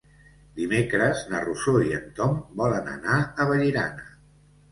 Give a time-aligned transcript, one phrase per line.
[0.59, 4.09] Dimecres na Rosó i en Tom volen anar a Vallirana.